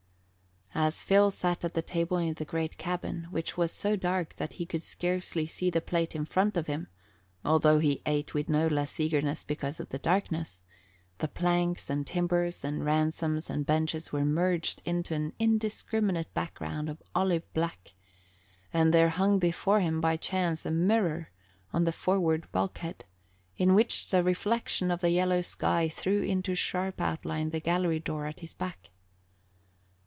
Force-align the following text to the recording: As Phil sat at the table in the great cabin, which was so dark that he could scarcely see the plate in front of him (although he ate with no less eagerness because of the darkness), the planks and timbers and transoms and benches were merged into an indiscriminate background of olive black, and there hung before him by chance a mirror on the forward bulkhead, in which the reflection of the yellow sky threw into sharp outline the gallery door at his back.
As 0.73 1.03
Phil 1.03 1.31
sat 1.31 1.65
at 1.65 1.73
the 1.73 1.81
table 1.81 2.15
in 2.17 2.33
the 2.33 2.45
great 2.45 2.77
cabin, 2.77 3.27
which 3.29 3.57
was 3.57 3.73
so 3.73 3.97
dark 3.97 4.37
that 4.37 4.53
he 4.53 4.65
could 4.65 4.81
scarcely 4.81 5.45
see 5.45 5.69
the 5.69 5.81
plate 5.81 6.15
in 6.15 6.23
front 6.23 6.55
of 6.55 6.67
him 6.67 6.87
(although 7.43 7.79
he 7.79 8.01
ate 8.05 8.33
with 8.33 8.47
no 8.47 8.67
less 8.67 8.97
eagerness 8.97 9.43
because 9.43 9.81
of 9.81 9.89
the 9.89 9.99
darkness), 9.99 10.61
the 11.17 11.27
planks 11.27 11.89
and 11.89 12.07
timbers 12.07 12.63
and 12.63 12.81
transoms 12.83 13.49
and 13.49 13.65
benches 13.65 14.13
were 14.13 14.23
merged 14.23 14.81
into 14.85 15.13
an 15.13 15.33
indiscriminate 15.39 16.33
background 16.33 16.87
of 16.89 17.03
olive 17.13 17.43
black, 17.53 17.93
and 18.73 18.93
there 18.93 19.09
hung 19.09 19.39
before 19.39 19.81
him 19.81 19.99
by 19.99 20.15
chance 20.15 20.65
a 20.65 20.71
mirror 20.71 21.31
on 21.73 21.83
the 21.83 21.91
forward 21.93 22.49
bulkhead, 22.53 23.03
in 23.57 23.75
which 23.75 24.07
the 24.09 24.23
reflection 24.23 24.89
of 24.89 25.01
the 25.01 25.11
yellow 25.11 25.41
sky 25.41 25.89
threw 25.89 26.23
into 26.23 26.55
sharp 26.55 27.01
outline 27.01 27.49
the 27.49 27.59
gallery 27.59 27.99
door 27.99 28.25
at 28.25 28.39
his 28.39 28.53
back. 28.53 28.89